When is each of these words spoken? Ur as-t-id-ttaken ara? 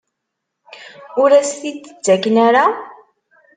Ur 1.21 1.29
as-t-id-ttaken 1.39 2.35
ara? 2.47 2.65